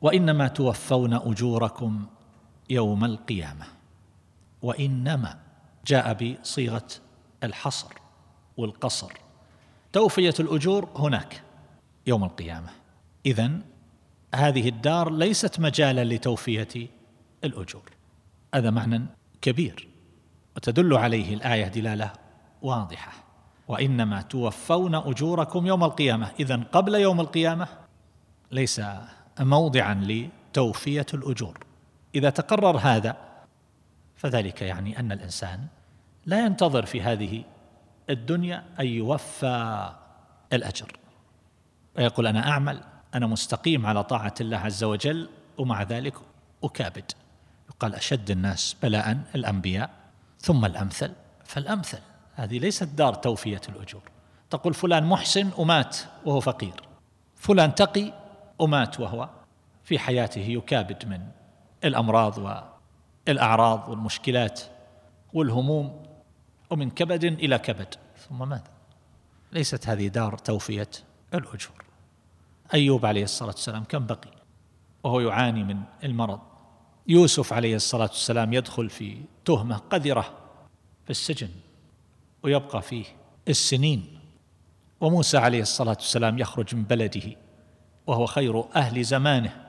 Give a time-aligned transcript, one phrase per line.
[0.00, 2.06] وإنما توفون أجوركم
[2.70, 3.66] يوم القيامة.
[4.62, 5.38] وإنما
[5.86, 6.86] جاء بصيغة
[7.44, 7.92] الحصر
[8.56, 9.12] والقصر.
[9.92, 11.42] توفية الأجور هناك
[12.06, 12.70] يوم القيامة.
[13.26, 13.50] اذا
[14.34, 16.88] هذه الدار ليست مجالا لتوفية
[17.44, 17.90] الأجور.
[18.54, 19.06] هذا معنى
[19.40, 19.88] كبير
[20.56, 22.12] وتدل عليه الآية دلالة
[22.62, 23.12] واضحة.
[23.68, 26.30] وإنما توفون أجوركم يوم القيامة.
[26.40, 27.68] اذا قبل يوم القيامة
[28.50, 28.80] ليس
[29.40, 31.58] موضعا لتوفية الأجور.
[32.14, 33.16] إذا تقرر هذا
[34.16, 35.66] فذلك يعني أن الإنسان
[36.26, 37.44] لا ينتظر في هذه
[38.10, 39.88] الدنيا أن يوفى
[40.52, 40.92] الأجر.
[41.96, 42.80] ويقول أنا أعمل
[43.14, 46.14] أنا مستقيم على طاعة الله عز وجل ومع ذلك
[46.64, 47.12] أكابد.
[47.68, 49.90] يقال أشد الناس بلاء الأنبياء
[50.40, 51.12] ثم الأمثل
[51.44, 51.98] فالأمثل
[52.34, 54.02] هذه ليست دار توفية الأجور.
[54.50, 56.82] تقول فلان محسن ومات وهو فقير.
[57.36, 58.12] فلان تقي
[58.58, 59.28] ومات وهو
[59.84, 61.20] في حياته يكابد من
[61.84, 62.38] الأمراض
[63.28, 64.60] والأعراض والمشكلات
[65.34, 66.02] والهموم
[66.70, 67.94] ومن كبد إلى كبد.
[68.28, 68.70] ثم ماذا
[69.52, 70.90] ليست هذه دار توفية
[71.34, 71.84] الأجور.
[72.74, 74.30] أيوب عليه الصلاة والسلام كم بقي؟
[75.04, 76.40] وهو يعاني من المرض.
[77.06, 80.34] يوسف عليه الصلاة والسلام يدخل في تهمة قذرة
[81.04, 81.50] في السجن
[82.42, 83.04] ويبقى فيه
[83.48, 84.18] السنين.
[85.00, 87.36] وموسى عليه الصلاة والسلام يخرج من بلده.
[88.08, 89.64] وهو خير أهل زمانه.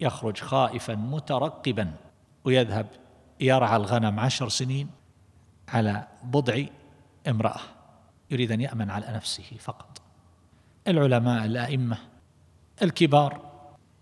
[0.00, 1.92] يخرج خائفا مترقبا
[2.44, 2.86] ويذهب
[3.40, 4.90] يرعى الغنم عشر سنين
[5.68, 6.64] على بضع
[7.28, 7.60] امرأة
[8.30, 10.02] يريد أن يأمن على نفسه فقط.
[10.88, 11.98] العلماء الأئمة
[12.82, 13.40] الكبار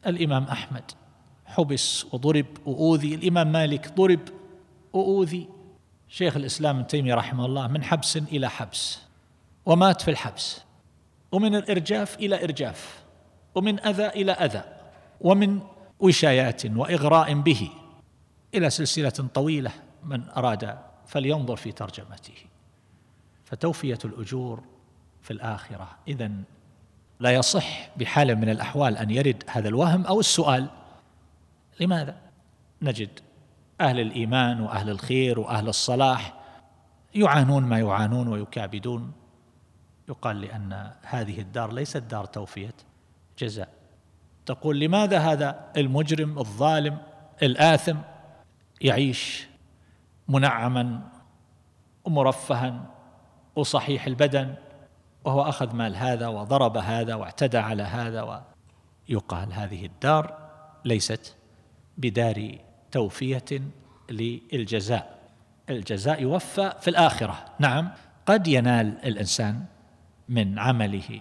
[0.06, 0.90] الإمام أحمد
[1.46, 4.20] حبس وضرب وأوذي الإمام مالك ضرب
[4.92, 5.48] وأوذي.
[6.08, 8.98] شيخ الإسلام ابن تيمية رحمه الله من حبس إلى حبس
[9.66, 10.60] ومات في الحبس
[11.32, 13.03] ومن الإرجاف إلى إرجاف.
[13.55, 14.64] ومن أذى إلى أذى
[15.20, 15.60] ومن
[16.00, 17.70] وشايات وإغراء به
[18.55, 19.70] إلى سلسلة طويلة
[20.05, 22.34] من أراد فلينظر في ترجمته.
[23.44, 24.62] فتوفية الأجور
[25.23, 25.89] في الآخرة.
[26.08, 26.30] اذا
[27.20, 30.70] لا يصح بحال من الأحوال أن يرد هذا الوهم أو السؤال.
[31.80, 32.17] لماذا؟
[32.83, 33.20] نجد
[33.80, 36.34] أهل الإيمان وأهل الخير وأهل الصلاح
[37.14, 39.12] يعانون ما يعانون ويكابدون.
[40.08, 42.74] يقال لأن هذه الدار ليست دار توفية.
[43.39, 43.68] جزاء.
[44.46, 46.98] تقول لماذا هذا المجرم الظالم
[47.42, 47.96] الآثم
[48.80, 49.46] يعيش
[50.28, 51.08] منعما
[52.05, 52.90] ومرفها
[53.56, 54.55] وصحيح البدن
[55.24, 58.42] وهو أخذ مال هذا وضرب هذا واعتدى على هذا
[59.08, 60.39] ويقال هذه الدار
[60.84, 61.36] ليست
[61.98, 62.58] بدار
[62.90, 63.44] توفية
[64.11, 65.18] للجزاء.
[65.70, 67.44] الجزاء يوفى في الآخرة.
[67.58, 67.90] نعم
[68.27, 69.64] قد ينال الإنسان
[70.28, 71.20] من عمله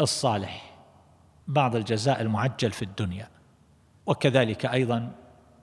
[0.00, 0.69] الصالح.
[1.50, 3.28] بعض الجزاء المعجل في الدنيا.
[4.06, 5.12] وكذلك أيضا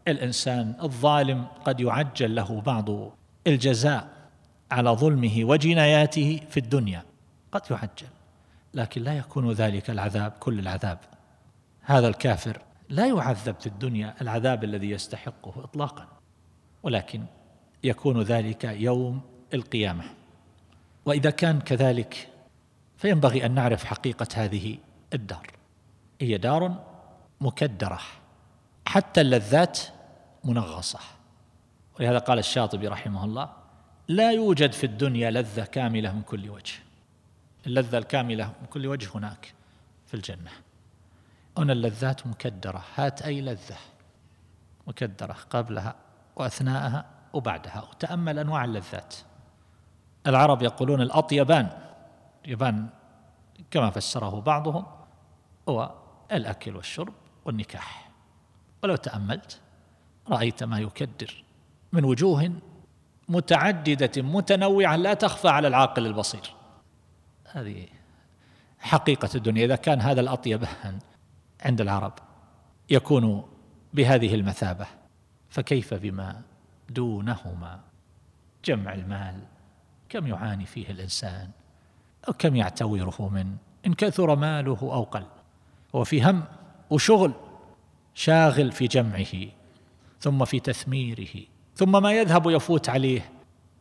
[0.08, 2.90] الإنسان الظالم قد يعجل له بعض
[3.48, 4.08] الجزاء
[4.72, 7.03] على ظلمه وجناياته في الدنيا.
[7.52, 8.08] قد يعجل
[8.74, 11.00] لكن لا يكون ذلك العذاب كل العذاب.
[11.81, 16.08] هذا الكافر لا يعذب في الدنيا العذاب الذي يستحقه اطلاقا
[16.84, 17.24] ولكن
[17.84, 19.22] يكون ذلك يوم
[19.54, 20.04] القيامة.
[21.06, 22.30] وإذا كان كذلك
[22.98, 24.78] فينبغي أن نعرف حقيقة هذه
[25.14, 25.56] الدار.
[26.22, 26.83] هي دار
[27.41, 28.00] مكدرة
[28.88, 29.79] حتى اللذات
[30.44, 31.00] منغصة.
[32.00, 33.50] ولهذا قال الشاطبي رحمه الله
[34.07, 36.73] لا يوجد في الدنيا لذة كاملة من كل وجه.
[37.67, 39.53] اللذة الكاملة من كل وجه هناك
[40.07, 40.51] في الجنة.
[41.57, 43.77] هنا اللذات مكدرة هات أي لذة
[44.88, 45.95] مكدرة قبلها
[46.35, 49.16] وأثناءها وبعدها وتأمل أنواع اللذات.
[50.27, 51.69] العرب يقولون الأطيبان
[52.45, 52.88] يبان
[53.72, 54.85] كما فسره بعضهم
[55.69, 55.91] هو
[56.31, 57.13] الأكل والشرب
[57.45, 58.09] والنكاح.
[58.83, 59.61] ولو تأملت
[60.29, 61.43] رأيت ما يكدر
[61.91, 62.51] من وجوه
[63.29, 66.53] متعددة متنوعة لا تخفى على العاقل البصير.
[67.51, 67.88] هذه
[68.79, 69.65] حقيقة الدنيا.
[69.65, 70.65] إذا كان هذا الأطيب
[71.61, 72.13] عند العرب
[72.89, 73.44] يكون
[73.94, 74.85] بهذه المثابة
[75.50, 76.41] فكيف بما
[76.89, 77.80] دونهما؟
[78.65, 79.39] جمع المال
[80.09, 81.50] كم يعاني فيه الإنسان؟
[82.27, 85.25] أو كم يعتوره من إن كثر ماله أو قل؟
[85.95, 86.44] هو في هم
[86.89, 87.34] وشغل
[88.13, 89.51] شاغل في جمعه
[90.19, 91.45] ثم في تثميره
[91.75, 93.31] ثم ما يذهب ويفوت عليه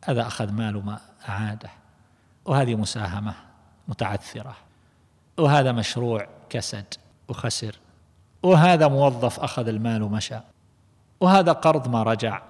[0.05, 0.99] هذا أخذ مال ما
[1.29, 1.69] أعاده.
[2.45, 3.33] وهذه مساهمة
[3.87, 4.57] متعثرة.
[5.37, 6.93] وهذا مشروع كسد
[7.27, 7.75] وخسر.
[8.43, 10.39] وهذا موظف أخذ المال ومشى
[11.19, 12.41] وهذا قرض ما رجع.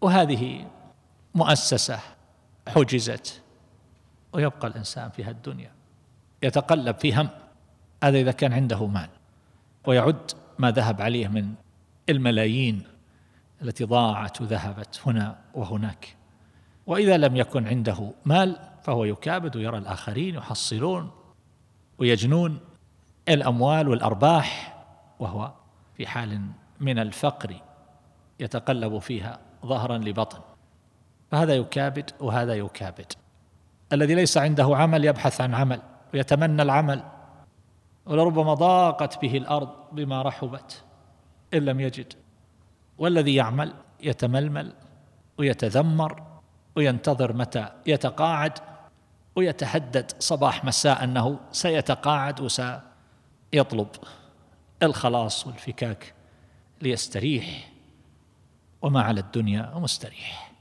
[0.00, 0.66] وهذه
[1.34, 2.00] مؤسسة
[2.68, 3.42] حجزت.
[4.32, 5.70] ويبقى الإنسان في هالدنيا.
[6.42, 7.28] يتقلب في هم.
[8.04, 9.08] هذا إذا كان عنده مال.
[9.86, 11.54] ويعد ما ذهب عليه من
[12.08, 12.82] الملايين
[13.62, 16.16] التي ضاعت وذهبت هنا وهناك.
[16.86, 21.10] وإذا لم يكن عنده مال فهو يكابد ويرى الآخرين يحصلون
[21.98, 22.60] ويجنون
[23.28, 24.76] الأموال والأرباح
[25.18, 25.52] وهو
[25.96, 26.40] في حال
[26.80, 27.54] من الفقر
[28.40, 30.38] يتقلب فيها ظهرا لبطن.
[31.30, 33.12] فهذا يكابد وهذا يكابد.
[33.92, 35.82] الذي ليس عنده عمل يبحث عن عمل
[36.14, 37.13] ويتمنى العمل.
[38.06, 40.84] ولربما ضاقت به الأرض بما رحبت
[41.54, 42.12] إن لم يجد.
[42.98, 44.72] والذي يعمل يتململ
[45.38, 46.22] ويتذمر
[46.76, 48.58] وينتظر متى يتقاعد
[49.36, 53.88] ويتهدد صباح مساء أنه سيتقاعد وسيطلب
[54.82, 56.14] الخلاص والفكاك
[56.82, 57.70] ليستريح
[58.82, 60.53] وما على الدنيا مستريح.